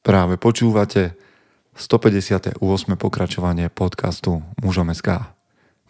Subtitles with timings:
[0.00, 1.12] Práve počúvate
[1.76, 2.56] 158.
[2.96, 5.28] pokračovanie podcastu Mužom SK.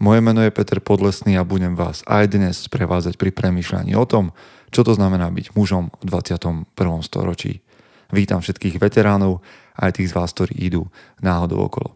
[0.03, 4.35] Moje meno je Peter Podlesný a budem vás aj dnes sprevázať pri premýšľaní o tom,
[4.75, 6.67] čo to znamená byť mužom v 21.
[7.07, 7.63] storočí.
[8.11, 9.47] Vítam všetkých veteránov,
[9.79, 10.91] aj tých z vás, ktorí idú
[11.23, 11.95] náhodou okolo.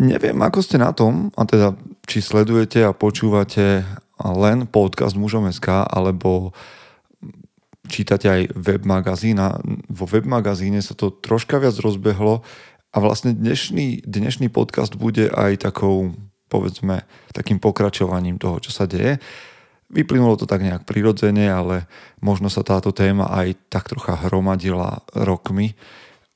[0.00, 1.76] Neviem, ako ste na tom, a teda
[2.08, 3.84] či sledujete a počúvate
[4.24, 6.56] len podcast Mužom SK, alebo
[7.90, 9.58] čítate aj web magazín a
[9.90, 12.46] vo web magazíne sa to troška viac rozbehlo
[12.90, 16.14] a vlastne dnešný, dnešný podcast bude aj takou,
[16.46, 17.02] povedzme,
[17.34, 19.18] takým pokračovaním toho, čo sa deje.
[19.90, 21.90] Vyplynulo to tak nejak prirodzene, ale
[22.22, 25.74] možno sa táto téma aj tak trocha hromadila rokmi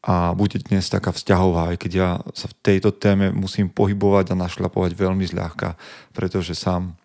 [0.05, 4.41] a bude dnes taká vzťahová, aj keď ja sa v tejto téme musím pohybovať a
[4.43, 5.81] našľapovať veľmi zľahka,
[6.13, 6.99] pretože sám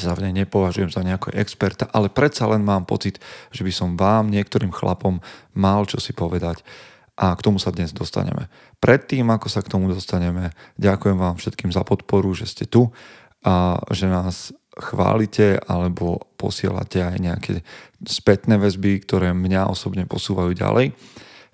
[0.00, 3.18] sa v nej nepovažujem za nejakého experta, ale predsa len mám pocit,
[3.50, 5.18] že by som vám, niektorým chlapom,
[5.54, 6.62] mal čo si povedať
[7.18, 8.46] a k tomu sa dnes dostaneme.
[8.78, 12.94] Predtým, ako sa k tomu dostaneme, ďakujem vám všetkým za podporu, že ste tu
[13.42, 17.54] a že nás chválite alebo posielate aj nejaké
[18.06, 20.94] spätné väzby, ktoré mňa osobne posúvajú ďalej.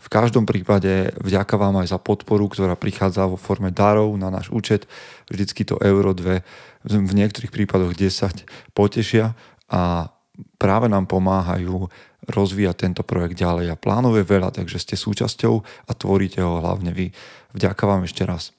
[0.05, 4.53] V každom prípade vďaka vám aj za podporu, ktorá prichádza vo forme darov na náš
[4.53, 4.85] účet.
[5.33, 6.45] Vždycky to euro 2,
[6.85, 8.45] v niektorých prípadoch 10
[8.77, 9.33] potešia
[9.73, 10.13] a
[10.61, 11.89] práve nám pomáhajú
[12.29, 13.73] rozvíjať tento projekt ďalej.
[13.73, 17.13] A plánov je veľa, takže ste súčasťou a tvoríte ho hlavne vy.
[17.57, 18.53] Vďaka vám ešte raz.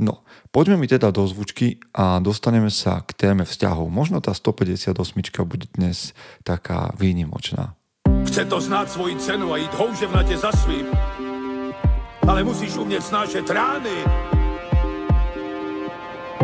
[0.00, 3.92] No, poďme mi teda do zvučky a dostaneme sa k téme vzťahov.
[3.92, 4.96] Možno tá 158
[5.44, 7.76] bude dnes taká výnimočná.
[8.24, 10.86] Chce to znát svoji cenu a jít houževnatě za svým.
[12.28, 14.37] Ale musíš umět snášet rány.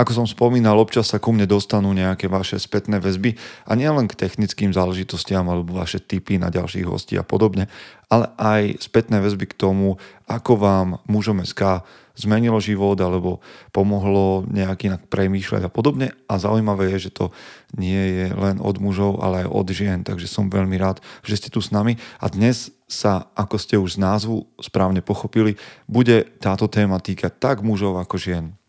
[0.00, 3.36] Ako som spomínal, občas sa ku mne dostanú nejaké vaše spätné väzby
[3.68, 7.68] a nielen k technickým záležitostiam alebo vaše tipy na ďalších hostí a podobne,
[8.08, 11.84] ale aj spätné väzby k tomu, ako vám mužom SK
[12.16, 13.44] zmenilo život alebo
[13.76, 16.16] pomohlo nejak inak premýšľať a podobne.
[16.32, 17.28] A zaujímavé je, že to
[17.76, 21.52] nie je len od mužov, ale aj od žien, takže som veľmi rád, že ste
[21.52, 22.00] tu s nami.
[22.24, 27.60] A dnes sa, ako ste už z názvu správne pochopili, bude táto téma týkať tak
[27.60, 28.59] mužov ako žien.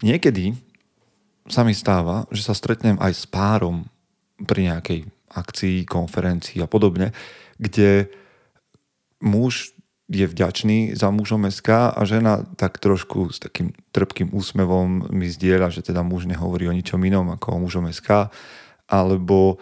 [0.00, 0.56] Niekedy
[1.48, 3.84] sa mi stáva, že sa stretnem aj s párom
[4.44, 7.12] pri nejakej akcii, konferencii a podobne,
[7.58, 8.08] kde
[9.20, 9.74] muž
[10.04, 15.72] je vďačný za mužom SK a žena tak trošku s takým trpkým úsmevom mi zdieľa,
[15.72, 18.28] že teda muž nehovorí o ničom inom ako o mužom SK,
[18.84, 19.56] alebo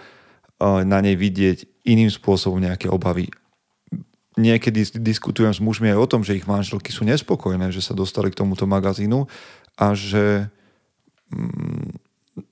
[0.62, 3.30] na nej vidieť iným spôsobom nejaké obavy.
[4.34, 8.32] Niekedy diskutujem s mužmi aj o tom, že ich manželky sú nespokojné, že sa dostali
[8.32, 9.28] k tomuto magazínu
[9.76, 10.48] a že
[11.32, 12.02] mm,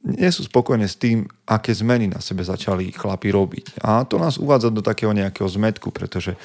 [0.05, 3.81] nie sú spokojné s tým, aké zmeny na sebe začali chlapi robiť.
[3.81, 6.37] A to nás uvádza do takého nejakého zmetku, pretože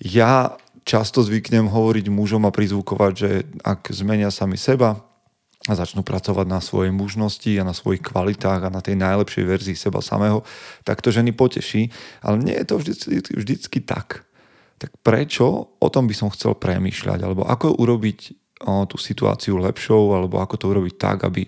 [0.00, 3.30] ja často zvyknem hovoriť mužom a prizvukovať, že
[3.62, 4.98] ak zmenia sami seba
[5.62, 9.76] a začnú pracovať na svojej mužnosti a na svojich kvalitách a na tej najlepšej verzii
[9.78, 10.42] seba samého,
[10.82, 11.86] tak to ženy poteší.
[12.18, 12.92] Ale nie je to vždy,
[13.30, 14.26] vždycky tak.
[14.82, 17.22] Tak prečo o tom by som chcel premýšľať?
[17.22, 18.41] Alebo ako urobiť
[18.86, 21.46] tú situáciu lepšou, alebo ako to urobiť tak, aby,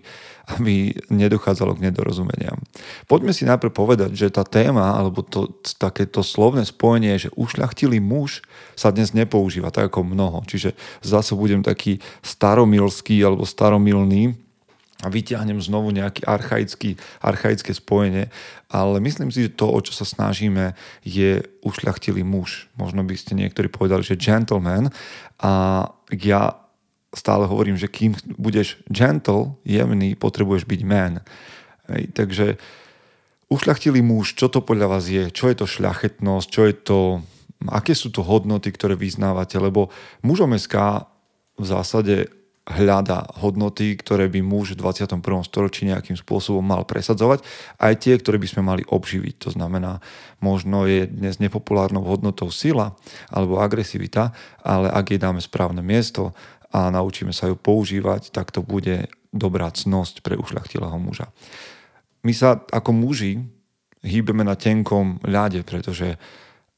[0.59, 2.59] aby nedochádzalo k nedorozumeniam.
[3.07, 8.43] Poďme si najprv povedať, že tá téma, alebo to, takéto slovné spojenie, že ušľachtilý muž
[8.75, 10.43] sa dnes nepoužíva tak ako mnoho.
[10.45, 14.45] Čiže zase budem taký staromilský alebo staromilný,
[15.05, 15.93] a vyťahnem znovu
[16.25, 18.33] archaický, archaické spojenie,
[18.73, 20.73] ale myslím si, že to, o čo sa snažíme,
[21.05, 22.73] je ušľachtilý muž.
[22.81, 24.89] Možno by ste niektorí povedali, že gentleman
[25.45, 26.57] a ja
[27.15, 31.23] stále hovorím, že kým budeš gentle, jemný, potrebuješ byť man.
[31.91, 32.47] Hej, takže
[33.49, 35.31] ušľachtilý muž, čo to podľa vás je?
[35.31, 36.47] Čo je to šľachetnosť?
[36.51, 36.99] Čo je to...
[37.65, 39.57] Aké sú to hodnoty, ktoré vyznávate?
[39.57, 39.89] Lebo
[40.21, 41.07] mužom SK
[41.57, 42.29] v zásade
[42.65, 45.21] hľada hodnoty, ktoré by muž v 21.
[45.45, 47.45] storočí nejakým spôsobom mal presadzovať,
[47.77, 49.35] aj tie, ktoré by sme mali obživiť.
[49.45, 50.01] To znamená,
[50.41, 52.97] možno je dnes nepopulárnou hodnotou sila
[53.29, 54.33] alebo agresivita,
[54.65, 56.33] ale ak jej dáme správne miesto,
[56.75, 61.31] a naučíme sa ju používať, tak to bude dobrá cnosť pre ušľachtilého muža.
[62.27, 63.39] My sa ako muži
[64.03, 66.19] hýbeme na tenkom ľade, pretože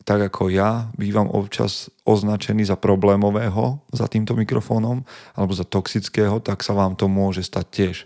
[0.07, 5.03] tak ako ja bývam občas označený za problémového za týmto mikrofónom
[5.35, 7.97] alebo za toxického, tak sa vám to môže stať tiež.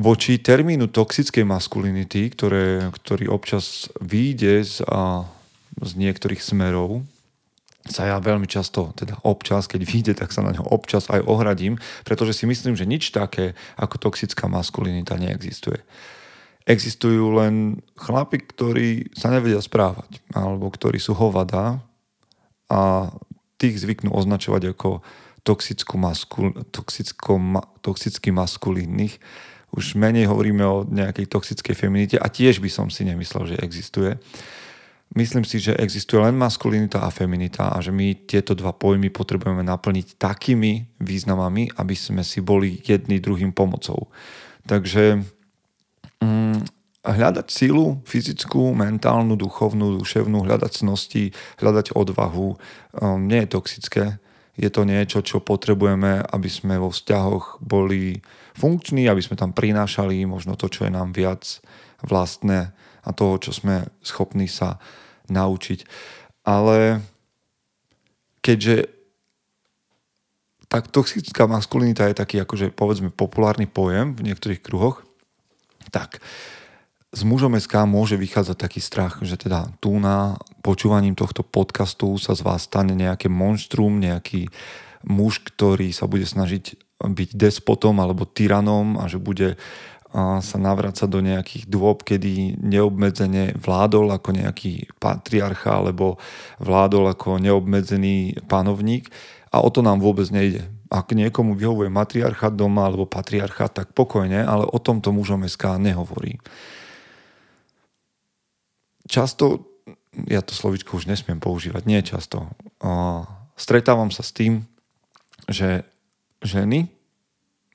[0.00, 5.28] Voči termínu toxickej maskulinity, ktoré, ktorý občas vyjde z, a,
[5.84, 7.04] z niektorých smerov,
[7.82, 11.78] sa ja veľmi často, teda občas, keď vyjde, tak sa na ňo občas aj ohradím,
[12.06, 15.82] pretože si myslím, že nič také ako toxická maskulinita neexistuje
[16.66, 21.82] existujú len chlapi, ktorí sa nevedia správať, alebo ktorí sú hovada
[22.70, 23.10] a
[23.58, 25.02] tých zvyknú označovať ako
[25.42, 29.18] toxickú maskul, toxicko, ma, toxicky maskulínnych.
[29.74, 34.14] Už menej hovoríme o nejakej toxickej feminite a tiež by som si nemyslel, že existuje.
[35.12, 39.60] Myslím si, že existuje len maskulinita a feminita a že my tieto dva pojmy potrebujeme
[39.60, 44.08] naplniť takými významami, aby sme si boli jedný druhým pomocou.
[44.64, 45.20] Takže
[46.24, 46.64] mm,
[47.04, 54.04] hľadať silu fyzickú, mentálnu, duchovnú, duševnú, hľadať cnosti, hľadať odvahu um, nie je toxické.
[54.56, 58.24] Je to niečo, čo potrebujeme, aby sme vo vzťahoch boli
[58.56, 61.60] funkční, aby sme tam prinášali možno to, čo je nám viac
[62.00, 62.72] vlastné
[63.02, 64.80] a toho, čo sme schopní sa
[65.32, 65.88] naučiť.
[66.44, 67.00] Ale
[68.44, 68.90] keďže
[70.68, 75.04] tak toxická maskulinita je taký akože povedzme populárny pojem v niektorých kruhoch,
[75.92, 76.24] tak
[77.12, 82.32] z mužom SK môže vychádzať taký strach, že teda tu na počúvaním tohto podcastu sa
[82.32, 84.48] z vás stane nejaké monštrum, nejaký
[85.04, 89.60] muž, ktorý sa bude snažiť byť despotom alebo tyranom a že bude
[90.14, 96.20] sa navrácať do nejakých dôb, kedy neobmedzene vládol ako nejaký patriarcha alebo
[96.60, 99.08] vládol ako neobmedzený panovník
[99.48, 104.44] a o to nám vôbec nejde ak niekomu vyhovuje matriarchát doma alebo patriarchát, tak pokojne,
[104.44, 106.36] ale o tomto mužom SK nehovorí.
[109.08, 109.72] Často,
[110.28, 112.52] ja to slovičko už nesmiem používať, nie často,
[113.56, 114.68] stretávam sa s tým,
[115.48, 115.88] že
[116.44, 116.92] ženy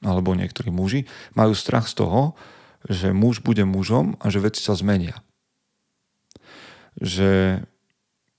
[0.05, 2.37] alebo niektorí muži majú strach z toho,
[2.85, 5.17] že muž bude mužom a že veci sa zmenia.
[6.97, 7.61] Že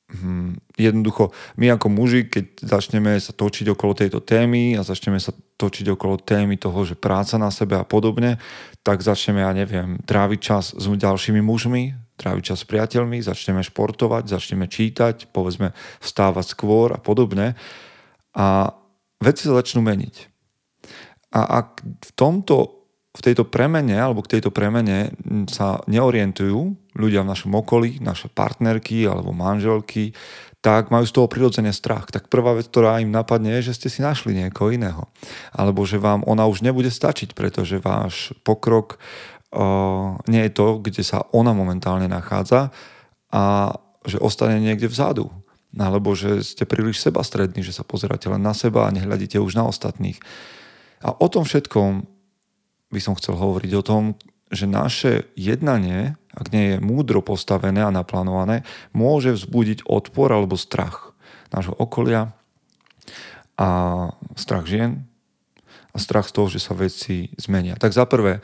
[0.09, 5.37] Hmm, jednoducho, my ako muži, keď začneme sa točiť okolo tejto témy a začneme sa
[5.37, 8.41] točiť okolo témy toho, že práca na sebe a podobne,
[8.81, 14.33] tak začneme, ja neviem, tráviť čas s ďalšími mužmi, tráviť čas s priateľmi, začneme športovať,
[14.33, 17.53] začneme čítať, povedzme vstávať skôr a podobne.
[18.33, 18.73] A
[19.21, 20.38] veci sa začnú meniť.
[21.33, 22.79] A ak v tomto
[23.19, 25.11] v tejto premene alebo k tejto premene
[25.51, 30.15] sa neorientujú ľudia v našom okolí, naše partnerky alebo manželky,
[30.63, 32.11] tak majú z toho prirodzene strach.
[32.11, 35.11] Tak prvá vec, ktorá im napadne, je, že ste si našli niekoho iného.
[35.51, 38.99] Alebo že vám ona už nebude stačiť, pretože váš pokrok
[39.55, 42.75] uh, nie je to, kde sa ona momentálne nachádza
[43.35, 43.75] a
[44.07, 45.31] že ostane niekde vzadu.
[45.75, 49.67] Alebo že ste príliš sebastrední, že sa pozeráte len na seba a nehľadíte už na
[49.67, 50.19] ostatných.
[51.03, 52.07] A o tom všetkom
[52.89, 54.03] by som chcel hovoriť o tom,
[54.49, 58.65] že naše jednanie, ak nie je múdro postavené a naplánované,
[58.97, 61.13] môže vzbudiť odpor alebo strach
[61.53, 62.33] nášho okolia
[63.61, 63.69] a
[64.37, 65.05] strach žien
[65.93, 67.77] a strach z toho, že sa veci zmenia.
[67.77, 68.41] Tak za prvé,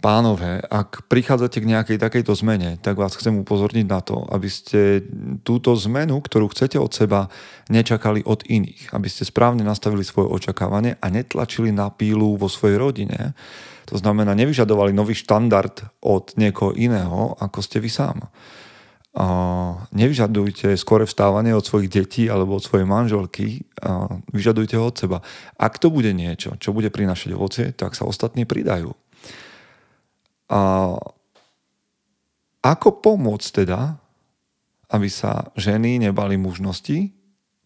[0.00, 5.04] Pánové, ak prichádzate k nejakej takejto zmene, tak vás chcem upozorniť na to, aby ste
[5.44, 7.28] túto zmenu, ktorú chcete od seba,
[7.68, 8.96] nečakali od iných.
[8.96, 13.36] Aby ste správne nastavili svoje očakávanie a netlačili na pílu vo svojej rodine.
[13.92, 18.24] To znamená, nevyžadovali nový štandard od niekoho iného, ako ste vy sám.
[19.90, 25.18] Nevyžadujte skore vstávanie od svojich detí alebo od svojej manželky, a vyžadujte ho od seba.
[25.58, 28.94] Ak to bude niečo, čo bude prinašať ovocie, tak sa ostatní pridajú.
[30.50, 30.60] A
[32.60, 33.96] ako pomôcť teda,
[34.90, 37.14] aby sa ženy nebali mužnosti,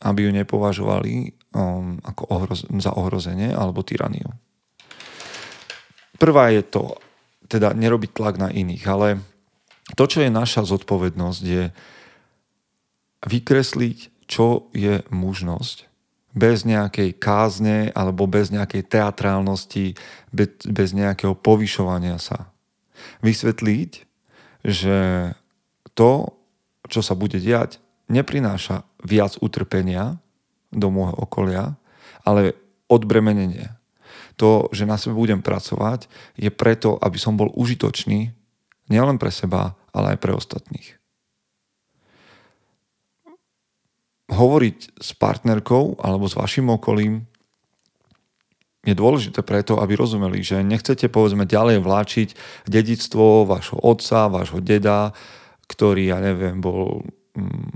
[0.04, 4.28] aby ju nepovažovali um, ako ohroz- za ohrozenie alebo tyraniu.
[6.20, 7.00] Prvá je to,
[7.48, 9.08] teda nerobiť tlak na iných, ale
[9.96, 11.64] to, čo je naša zodpovednosť, je
[13.24, 15.88] vykresliť, čo je mužnosť
[16.34, 19.96] bez nejakej kázne alebo bez nejakej teatrálnosti,
[20.34, 22.53] bez, bez nejakého povyšovania sa
[23.23, 23.90] vysvetliť,
[24.64, 24.96] že
[25.92, 26.34] to,
[26.88, 30.20] čo sa bude diať, neprináša viac utrpenia
[30.75, 31.64] do môjho okolia,
[32.26, 32.56] ale
[32.90, 33.73] odbremenenie.
[34.40, 38.34] To, že na sebe budem pracovať, je preto, aby som bol užitočný
[38.90, 40.99] nielen pre seba, ale aj pre ostatných.
[44.32, 47.28] Hovoriť s partnerkou alebo s vašim okolím
[48.84, 52.28] je dôležité preto, aby rozumeli, že nechcete povedzme ďalej vláčiť
[52.68, 55.16] dedictvo vášho otca, vášho deda,
[55.66, 57.00] ktorý, ja neviem, bol
[57.36, 57.72] mm,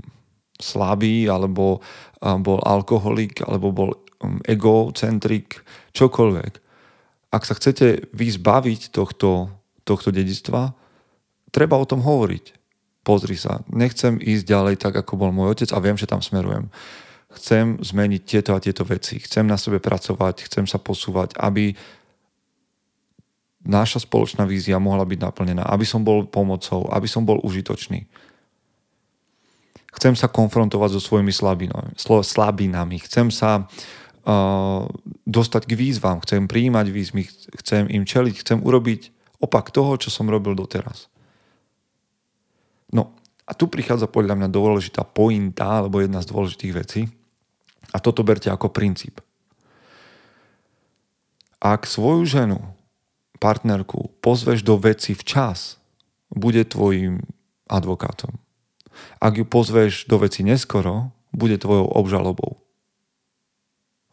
[0.61, 1.81] slabý, alebo
[2.21, 5.65] bol alkoholik, alebo bol mm, egocentrik,
[5.97, 6.53] čokoľvek.
[7.33, 9.49] Ak sa chcete vyzbaviť tohto,
[9.85, 10.73] tohto dedictva,
[11.49, 12.57] treba o tom hovoriť.
[13.01, 16.69] Pozri sa, nechcem ísť ďalej tak, ako bol môj otec a viem, že tam smerujem.
[17.29, 19.21] Chcem zmeniť tieto a tieto veci.
[19.21, 21.77] Chcem na sebe pracovať, chcem sa posúvať, aby
[23.69, 28.07] naša spoločná vízia mohla byť naplnená, aby som bol pomocou, aby som bol užitočný.
[29.93, 31.33] Chcem sa konfrontovať so svojimi
[32.23, 34.85] slabinami, chcem sa uh,
[35.25, 37.23] dostať k výzvam, chcem prijímať výzvy,
[37.61, 39.11] chcem im čeliť, chcem urobiť
[39.43, 41.09] opak toho, čo som robil doteraz.
[42.89, 43.13] No
[43.49, 47.01] a tu prichádza podľa mňa dôležitá pointa, alebo jedna z dôležitých vecí.
[47.93, 49.21] A toto berte ako princíp.
[51.59, 52.59] Ak svoju ženu
[53.39, 55.79] partnerku pozveš do veci včas,
[56.31, 57.25] bude tvojim
[57.67, 58.37] advokátom.
[59.19, 62.59] Ak ju pozveš do veci neskoro, bude tvojou obžalobou.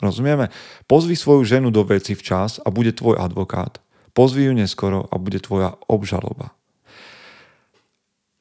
[0.03, 0.53] Rozumieme?
[0.87, 3.81] Pozvi svoju ženu do veci včas a bude tvoj advokát.
[4.13, 6.53] Pozvi ju neskoro a bude tvoja obžaloba.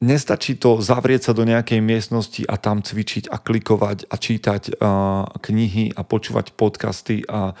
[0.06, 5.26] Nestačí to zavrieť sa do nejakej miestnosti a tam cvičiť a klikovať a čítať uh,
[5.42, 7.58] knihy a počúvať podcasty a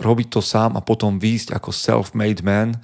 [0.00, 2.80] robiť to sám a potom výjsť ako self-made man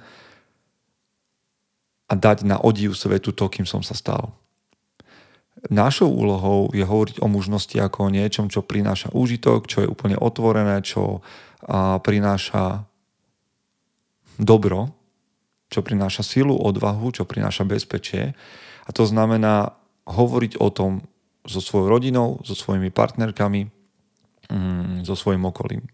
[2.05, 4.37] a dať na odiv svetu to, kým som sa stal.
[5.73, 10.21] Našou úlohou je hovoriť o mužnosti ako o niečom, čo prináša úžitok, čo je úplne
[10.21, 11.25] otvorené, čo
[12.05, 12.85] prináša
[14.37, 15.00] dobro,
[15.71, 18.35] čo prináša silu, odvahu, čo prináša bezpečie.
[18.83, 19.73] A to znamená
[20.05, 21.07] hovoriť o tom
[21.47, 23.71] so svojou rodinou, so svojimi partnerkami,
[24.51, 25.87] mm, so svojim okolím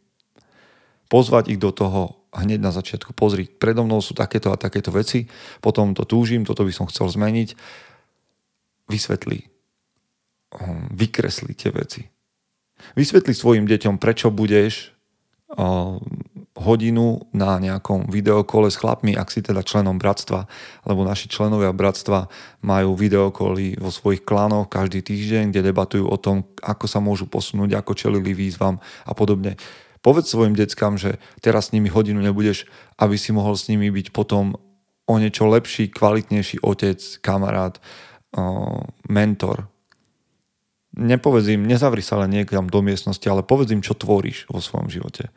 [1.08, 3.16] pozvať ich do toho hneď na začiatku.
[3.16, 5.26] Pozri, predo mnou sú takéto a takéto veci,
[5.64, 7.56] potom to túžim, toto by som chcel zmeniť.
[8.88, 9.48] Vysvetli.
[10.56, 12.08] Hm, vykresli tie veci.
[12.94, 14.94] Vysvetli svojim deťom, prečo budeš
[16.58, 20.50] hodinu na nejakom videokole s chlapmi, ak si teda členom bratstva,
[20.90, 22.28] lebo naši členovia bratstva
[22.66, 27.78] majú videokoly vo svojich klanoch každý týždeň, kde debatujú o tom, ako sa môžu posunúť,
[27.78, 29.56] ako čelili výzvam a podobne
[30.08, 34.16] Povedz svojim deckám, že teraz s nimi hodinu nebudeš, aby si mohol s nimi byť
[34.16, 34.56] potom
[35.04, 37.76] o niečo lepší, kvalitnejší otec, kamarát,
[39.12, 39.68] mentor.
[40.96, 44.88] Nepovedz im, nezavri sa len niekam do miestnosti, ale povedz im, čo tvoríš vo svojom
[44.88, 45.28] živote.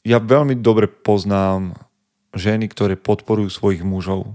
[0.00, 1.76] Ja veľmi dobre poznám
[2.32, 4.32] ženy, ktoré podporujú svojich mužov,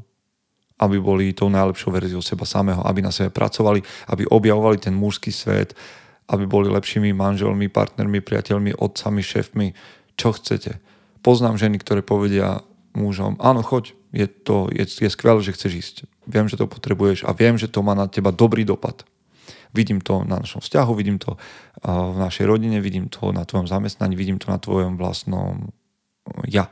[0.78, 3.82] aby boli tou najlepšou verziou seba samého, aby na sebe pracovali,
[4.12, 5.74] aby objavovali ten mužský svet,
[6.30, 9.68] aby boli lepšími manželmi, partnermi, priateľmi, otcami, šéfmi,
[10.20, 10.82] čo chcete.
[11.22, 12.62] Poznám ženy, ktoré povedia
[12.94, 15.96] mužom, áno, choď, je, to, je, je skvelé, že chceš ísť.
[16.26, 19.04] Viem, že to potrebuješ a viem, že to má na teba dobrý dopad.
[19.76, 21.36] Vidím to na našom vzťahu, vidím to
[21.84, 25.76] v našej rodine, vidím to na tvojom zamestnaní, vidím to na tvojom vlastnom
[26.48, 26.72] ja.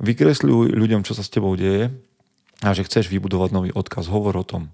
[0.00, 1.92] Vykresľuj ľuďom, čo sa s tebou deje
[2.60, 4.08] a že chceš vybudovať nový odkaz.
[4.08, 4.72] Hovor o tom.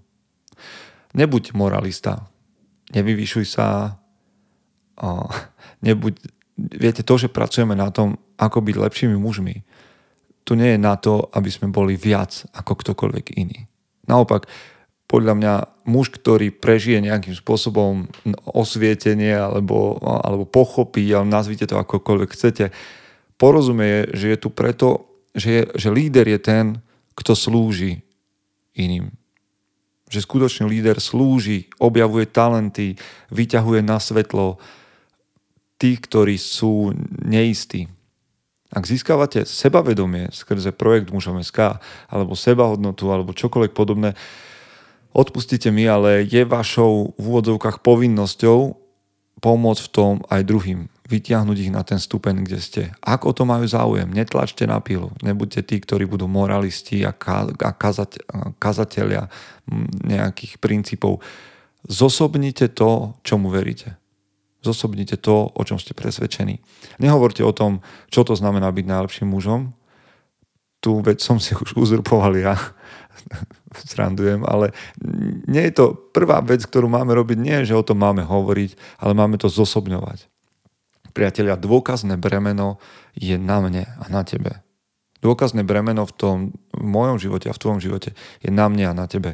[1.15, 2.27] Nebuď moralista.
[2.95, 3.99] Nevyvyšuj sa.
[5.87, 6.15] Nebuď,
[6.55, 9.63] viete, to, že pracujeme na tom, ako byť lepšími mužmi,
[10.47, 13.67] tu nie je na to, aby sme boli viac ako ktokoľvek iný.
[14.07, 14.47] Naopak,
[15.07, 15.53] podľa mňa
[15.87, 18.11] muž, ktorý prežije nejakým spôsobom
[18.43, 22.75] osvietenie alebo, alebo pochopí, ale nazvite to akokoľvek chcete,
[23.39, 26.65] porozumie, že je tu preto, že, je, že líder je ten,
[27.15, 28.03] kto slúži
[28.77, 29.09] iným
[30.07, 32.95] že skutočný líder slúži, objavuje talenty,
[33.31, 34.55] vyťahuje na svetlo
[35.75, 36.95] tých, ktorí sú
[37.27, 37.91] neistí.
[38.71, 41.79] Ak získavate sebavedomie skrze projekt mužom SK,
[42.11, 44.15] alebo sebahodnotu, alebo čokoľvek podobné,
[45.17, 48.77] odpustite mi, ale je vašou v úvodzovkách povinnosťou
[49.41, 52.81] pomôcť v tom aj druhým vytiahnuť ich na ten stupeň, kde ste.
[52.99, 55.15] Ak o to majú záujem, netlačte na pilu.
[55.23, 58.27] Nebuďte tí, ktorí budú moralisti a, ka- a kazať,
[58.59, 59.31] kazatelia
[60.03, 61.23] nejakých princípov.
[61.87, 63.95] Zosobnite to, čomu veríte.
[64.59, 66.59] Zosobnite to, o čom ste presvedčení.
[66.99, 67.79] Nehovorte o tom,
[68.11, 69.71] čo to znamená byť najlepším mužom.
[70.83, 72.59] Tú vec som si už uzurpoval ja.
[73.91, 74.73] Srandujem, ale
[75.47, 79.01] nie je to prvá vec, ktorú máme robiť, nie je, že o tom máme hovoriť,
[79.01, 80.29] ale máme to zosobňovať.
[81.17, 82.77] Priatelia, dôkazné bremeno
[83.17, 84.61] je na mne a na tebe.
[85.17, 86.35] Dôkazné bremeno v tom,
[86.77, 88.13] v mojom živote a v tvojom živote
[88.45, 89.33] je na mne a na tebe.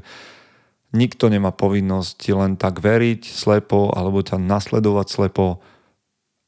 [0.96, 5.60] Nikto nemá povinnosť ti len tak veriť slepo alebo ťa nasledovať slepo.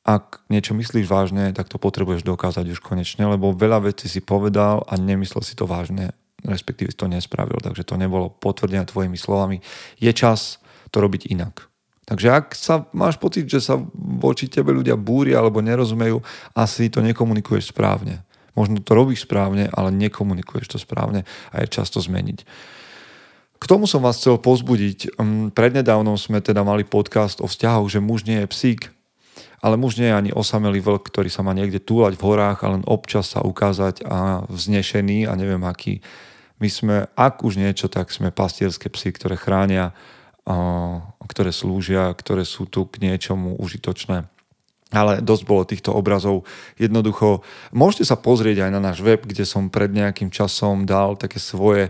[0.05, 4.85] Ak niečo myslíš vážne, tak to potrebuješ dokázať už konečne, lebo veľa vecí si povedal
[4.85, 6.13] a nemyslel si to vážne.
[6.45, 9.59] Respektíve to nespravil, takže to nebolo potvrdené tvojimi slovami.
[9.99, 10.61] Je čas
[10.93, 11.67] to robiť inak.
[12.05, 16.21] Takže ak sa máš pocit, že sa voči tebe ľudia búria alebo nerozumejú,
[16.53, 18.21] asi to nekomunikuješ správne.
[18.53, 22.45] Možno to robíš správne, ale nekomunikuješ to správne a je často zmeniť.
[23.55, 25.17] K tomu som vás chcel pozbudiť.
[25.17, 28.81] Mm, prednedávnom sme teda mali podcast o vzťahoch, že muž nie je psík,
[29.65, 32.77] ale muž nie je ani osamelý vlk, ktorý sa má niekde túlať v horách a
[32.77, 36.05] len občas sa ukázať a vznešený a neviem aký.
[36.59, 39.91] My sme, ak už niečo, tak sme pastierské psy, ktoré chránia
[41.25, 44.29] ktoré slúžia, ktoré sú tu k niečomu užitočné.
[44.93, 46.45] Ale dosť bolo týchto obrazov.
[46.77, 47.41] Jednoducho,
[47.74, 51.89] môžete sa pozrieť aj na náš web, kde som pred nejakým časom dal také svoje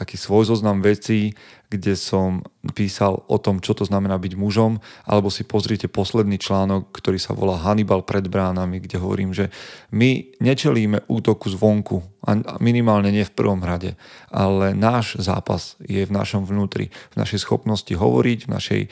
[0.00, 1.36] taký svoj zoznam vecí,
[1.70, 2.42] kde som
[2.74, 7.32] písal o tom, čo to znamená byť mužom, alebo si pozrite posledný článok, ktorý sa
[7.32, 9.54] volá Hannibal pred bránami, kde hovorím, že
[9.94, 13.96] my nečelíme útoku zvonku, a minimálne nie v prvom rade,
[14.28, 18.82] ale náš zápas je v našom vnútri, v našej schopnosti hovoriť, v našej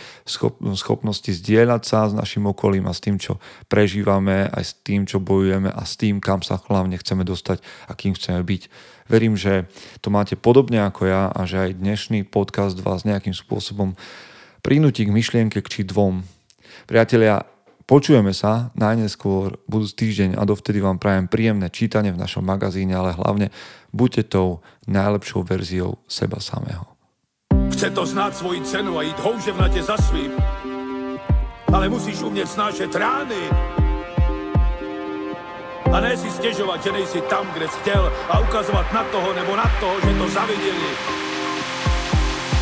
[0.73, 3.37] schopnosti zdieľať sa s našim okolím a s tým, čo
[3.69, 7.93] prežívame, aj s tým, čo bojujeme a s tým, kam sa hlavne chceme dostať a
[7.93, 8.63] kým chceme byť.
[9.09, 9.65] Verím, že
[10.05, 13.97] to máte podobne ako ja a že aj dnešný podcast vás nejakým spôsobom
[14.61, 16.27] prinúti k myšlienke či dvom.
[16.85, 17.47] Priatelia,
[17.89, 23.17] počujeme sa najneskôr budúci týždeň a dovtedy vám prajem príjemné čítanie v našom magazíne, ale
[23.17, 23.49] hlavne
[23.97, 26.85] buďte tou najlepšou verziou seba samého.
[27.73, 30.35] Chce to znáť svoji cenu a ísť houževnate za svým.
[31.69, 33.43] Ale musíš umieť snášať rány
[35.93, 39.57] a ne si stěžovat, že nejsi tam, kde jsi chtěl a ukazovat na toho nebo
[39.57, 40.91] na toho, že to zaviděli.